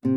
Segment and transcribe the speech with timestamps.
[0.00, 0.10] 各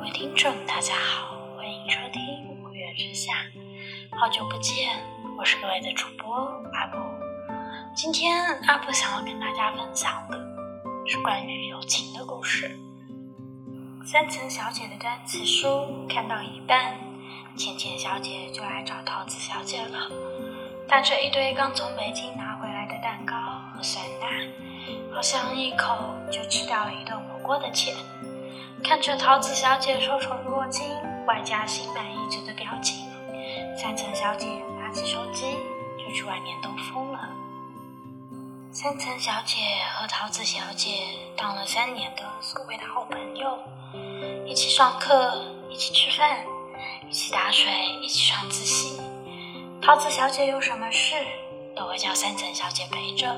[0.00, 2.22] 位听众，大家好，欢迎收听
[2.64, 3.32] 《五月之下》，
[4.18, 4.98] 好久不见，
[5.36, 6.34] 我是各位的主播
[6.72, 6.96] 阿布。
[7.94, 10.40] 今天阿布想要跟大家分享的
[11.06, 12.78] 是关于友情的故事。
[14.06, 15.68] 三层小姐的单词书
[16.08, 16.98] 看到一半，
[17.56, 20.10] 浅浅小姐就来找桃子小姐了，
[20.88, 23.34] 带着一堆刚从北京拿回来的蛋糕
[23.74, 24.48] 和酸奶，
[25.14, 25.94] 好像一口
[26.30, 27.94] 就吃掉了一顿火锅的钱。
[28.82, 30.82] 看着桃子小姐受宠若惊，
[31.26, 33.06] 外加心满意足的表情，
[33.76, 34.46] 三层小姐
[34.80, 35.44] 拿起手机
[35.98, 37.28] 就去外面兜风了。
[38.72, 39.60] 三层小姐
[39.92, 40.90] 和桃子小姐
[41.36, 43.58] 当了三年的所谓的好朋友，
[44.46, 46.38] 一起上课，一起吃饭，
[47.10, 47.70] 一起打水，
[48.02, 48.98] 一起上自习。
[49.88, 51.14] 桃子小姐有什么事
[51.74, 53.34] 都会叫三层小姐陪着，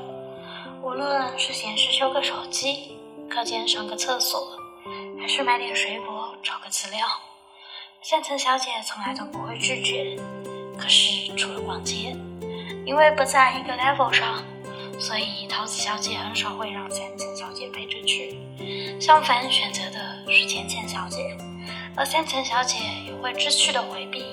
[0.82, 2.98] 无论是闲时修个手机，
[3.30, 4.58] 课间上个厕所。
[5.20, 7.06] 还是买点水果，找个资料。
[8.02, 10.20] 三层小姐从来都不会拒绝。
[10.76, 12.16] 可是除了逛街，
[12.84, 14.42] 因为不在一个 level 上，
[14.98, 18.36] 所以桃子小姐很少会让三层小姐陪着去。
[19.00, 21.32] 相反，选择的是浅浅小姐，
[21.94, 22.76] 而三层小姐
[23.06, 24.24] 也会知趣的回避。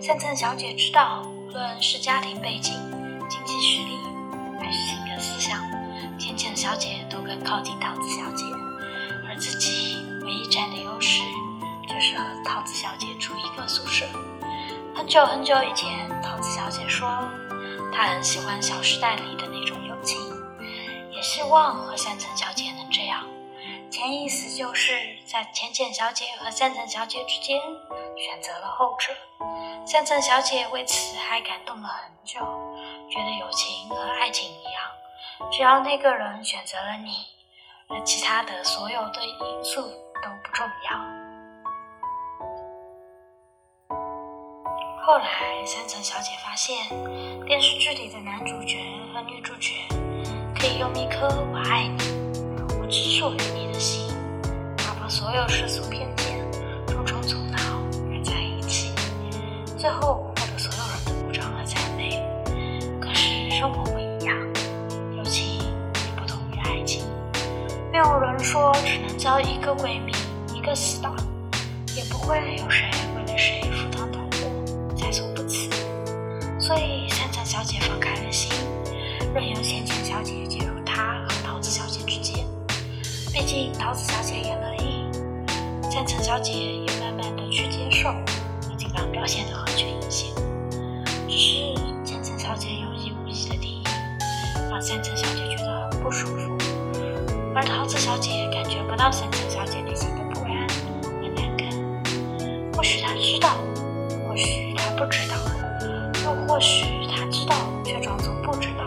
[0.00, 2.74] 三层小姐知道，无论是家庭背景、
[3.26, 3.98] 经济实力，
[4.60, 5.58] 还是性格思想，
[6.18, 8.44] 浅浅小姐都更靠近桃子小姐，
[9.26, 9.96] 而自己。
[10.26, 11.22] 唯一占的优势
[11.88, 14.04] 就是和桃子小姐住一个宿舍。
[14.94, 17.08] 很久很久以前，桃子小姐说，
[17.94, 20.20] 她很喜欢《小时代》里的那种友情，
[21.10, 22.67] 也希望和三层小姐。
[23.98, 24.92] 潜意识就是
[25.26, 27.60] 在浅浅小姐和三层小姐之间
[28.16, 29.12] 选择了后者。
[29.84, 32.38] 三层小姐为此还感动了很久，
[33.10, 37.26] 觉得友情和爱情一样，只要那个人选择了你，
[37.88, 39.82] 而其他的所有的因素。
[40.20, 40.98] 都不重要。
[45.06, 46.76] 后来，三层小姐发现，
[47.46, 48.78] 电视剧里的男主角
[49.14, 49.74] 和女主角
[50.58, 52.17] 可以用一颗“我爱你，
[52.90, 54.08] 只属于你”的心，
[54.76, 56.40] 打破所有世俗偏见，
[56.86, 57.58] 重重阻挠
[58.10, 58.92] 而在一起，
[59.76, 62.22] 最后获得所有人的鼓掌和赞美。
[63.00, 64.34] 可是，生活不一样，
[65.16, 67.04] 友情也不同于爱情。
[67.92, 70.12] 没有人说只能交一个闺蜜。
[70.54, 71.14] 一个死党，
[71.96, 75.70] 也不会有谁为了谁赴汤蹈火，在所不辞。
[76.58, 78.50] 所以三层小姐放开了心，
[79.32, 80.34] 任由浅浅小姐
[83.38, 85.08] 毕竟桃子小姐也乐意，
[85.88, 88.12] 三层小姐也慢慢的去接受，
[88.76, 90.26] 尽量表现的合群一些。
[91.28, 91.72] 只是
[92.04, 93.82] 三层小姐有意无意的提议，
[94.68, 96.58] 让三层小姐觉得很不舒服，
[97.54, 100.66] 而桃子小姐感觉不到三层小姐内心的不安
[101.04, 101.70] 和难堪。
[102.74, 103.50] 或许他知道，
[104.28, 105.36] 或许他不知道，
[106.24, 108.84] 又或许他知道却装作不知道。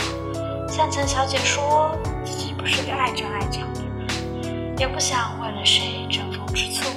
[0.68, 3.91] 三层小姐说自己不是个爱争爱抢的人，
[4.82, 6.90] 也不想为了谁争风吃醋，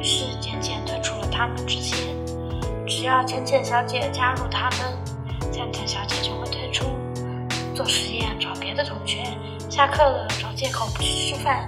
[0.00, 1.96] 于是渐渐退出了他们之间。
[2.88, 4.98] 只要浅浅小姐加入他们，
[5.52, 6.86] 浅浅小姐就会退出。
[7.72, 9.22] 做实验找别的同学，
[9.70, 11.64] 下课了找借口不去吃饭。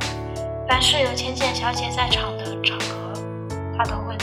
[0.69, 3.13] 凡是有浅浅小姐在场的场合，
[3.78, 4.16] 她都会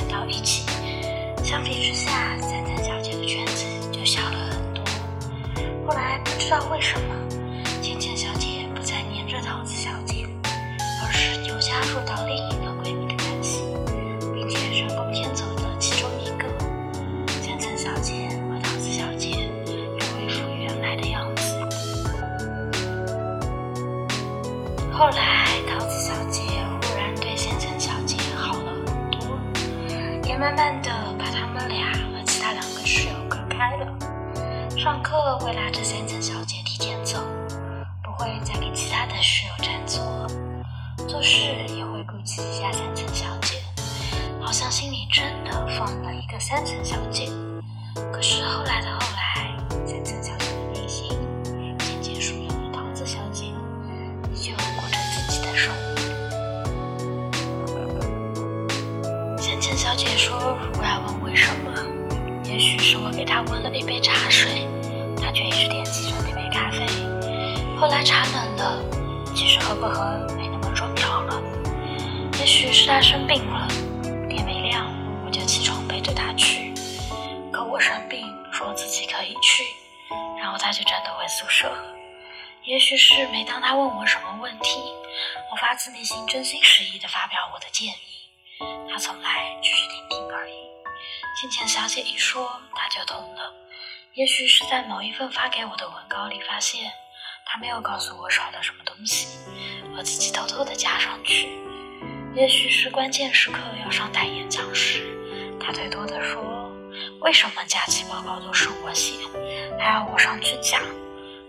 [0.00, 0.64] 玩到一起。
[1.44, 4.82] 相比之下，三三小姐的圈子就小了很多。
[5.86, 7.14] 后来不知道为什么，
[7.82, 10.26] 甜甜小姐不再黏着桃子小姐，
[11.04, 13.62] 而是又加入到另一个闺蜜的关系，
[14.34, 16.46] 并且顺风偏走的其中一个。
[17.42, 18.28] 三三小姐。
[18.48, 19.30] 和桃子小姐
[19.66, 21.42] 又恢复原来，的样子
[24.92, 25.46] 后来
[30.40, 33.86] 慢慢的把他们俩和其他两个室友隔开了。
[34.74, 37.18] 上课会拉着三层小姐提前走，
[38.02, 40.02] 不会再给其他的室友占座。
[41.06, 41.36] 做事
[41.76, 43.58] 也会顾及一下三层小姐，
[44.40, 47.28] 好像心里真的放了一个三层小姐。
[48.10, 49.54] 可是后来的后来，
[49.84, 50.46] 三层小姐
[59.60, 61.70] 三千小姐说：“如果要问为什么，
[62.44, 64.66] 也许。”是我给她温了一杯茶水，
[65.20, 66.86] 她却一直惦记着那杯咖啡。
[67.78, 68.82] 后来茶冷了，
[69.36, 71.42] 其实喝不喝没那么重要了。
[72.38, 73.68] 也许是他生病了，
[74.30, 74.90] 天没亮
[75.26, 76.72] 我就起床背着他去。
[77.52, 79.62] 可我生病，说自己可以去，
[80.40, 81.70] 然后他就真的回宿舍。
[82.64, 84.80] 也许是每当他问我什么问题，
[85.52, 88.09] 我发自内心、真心实意地发表我的建议，
[88.90, 90.54] 他从来只是听听而已。
[91.36, 93.54] 倩倩小姐一说，他就懂了。
[94.14, 96.90] 也许是在某一份发给我的文稿里发现，
[97.46, 99.38] 他没有告诉我少了什么东西，
[99.96, 101.48] 我自己偷偷的加上去。
[102.34, 105.02] 也许是关键时刻要上台演讲时，
[105.60, 106.70] 他最多的说
[107.22, 109.14] ：“为什么假期报告都是我写，
[109.78, 110.82] 还要我上去讲？”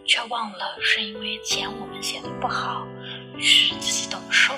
[0.08, 2.86] 却忘了是因为嫌我们写的不好，
[3.36, 4.54] 于是自己动手。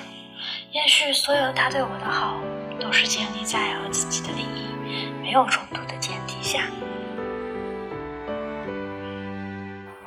[0.74, 2.42] 也许所有他对我的好，
[2.80, 4.66] 都是建立在和自己的利益
[5.22, 6.62] 没有冲突的前提下。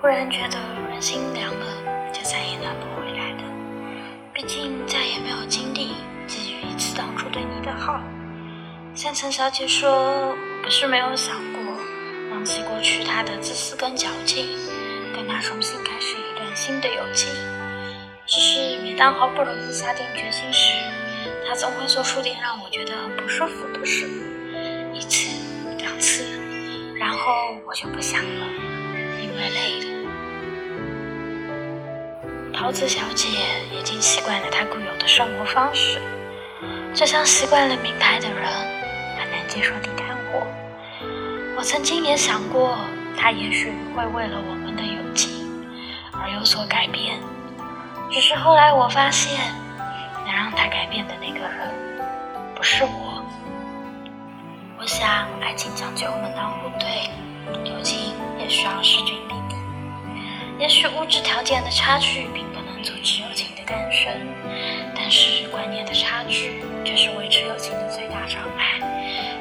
[0.01, 0.59] 忽然觉得
[0.89, 3.43] 人心凉了，就再也暖不回来的。
[4.33, 5.95] 毕竟再也没有精力
[6.27, 8.01] 给予一次当初对你的好。
[8.93, 11.61] 三层小姐说：“不是没有想过
[12.31, 14.49] 忘记过去他的自私跟矫情。”
[15.15, 17.33] 跟他重新开始一段新的友情，
[18.27, 20.73] 只是每当好不容易下定决心时，
[21.47, 24.05] 他总会做出点让我觉得不舒服的事，
[24.93, 25.29] 一次、
[25.77, 26.25] 两次，
[26.99, 28.45] 然后我就不想了，
[29.21, 29.87] 因为累了。
[32.53, 33.29] 桃子小姐
[33.71, 36.01] 已经习惯了他固有的生活方式，
[36.93, 38.43] 就像习惯了名牌的人
[39.17, 40.45] 很难接受地摊货。
[41.55, 42.77] 我曾经也想过。
[43.19, 45.49] 他也许会为了我们的友情
[46.13, 47.17] 而有所改变，
[48.11, 49.37] 只是后来我发现，
[50.25, 51.73] 能让他改变的那个人
[52.55, 53.23] 不是我。
[54.79, 57.09] 我想，爱情讲究门当户对，
[57.69, 59.55] 友情也需要势均力敌。
[60.59, 64.11] 也许物质条件的差距并不能阻止友情的诞生，
[64.95, 68.79] 但是观念的差距却是维持友情的最大障碍。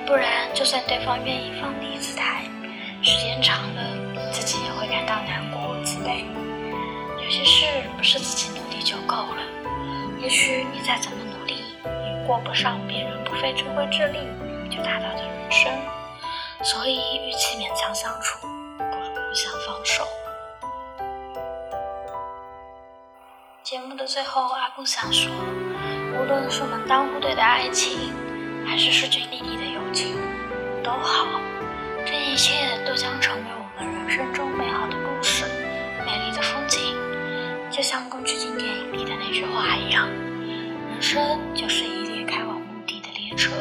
[0.06, 2.42] 不然，就算对方愿意放低姿态。
[3.02, 6.24] 时间长了，自己也会感到难过、自卑。
[7.22, 7.66] 有些事
[7.96, 9.42] 不是自己力就够了，
[10.20, 14.18] 也许你再怎么努力，也过不上别人不费吹灰之力
[14.70, 15.72] 就达到的人生。
[16.62, 18.46] 所以，与其勉强相处，
[18.78, 20.04] 不如互相放手。
[23.62, 25.30] 节目的最后，阿布想说，
[26.14, 28.12] 无论是门当户对的爱情，
[28.66, 30.16] 还是势均力敌的友情，
[30.82, 31.26] 都好。
[32.04, 35.44] 这一切都将成为我们人生中美好的故事，
[36.04, 36.85] 美丽的风景，
[37.76, 43.52] 就像宫崎骏电影里的那句话一样：人生就是一列开往目的的列车，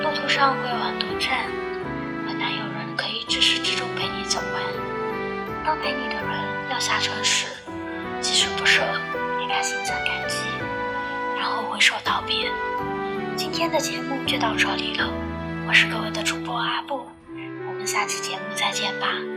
[0.00, 1.50] 路途上会有很多站，
[2.28, 4.62] 很难有人可以至始至终陪你走完。
[5.66, 7.46] 当陪你的人要下车时，
[8.20, 8.82] 即使不舍，
[9.42, 10.38] 也该心存感激，
[11.36, 12.48] 然后挥手道别。
[13.34, 15.10] 今天的节目就到这里了，
[15.66, 17.04] 我是各位的主播阿布。
[17.66, 19.33] 我们下期节目再见吧。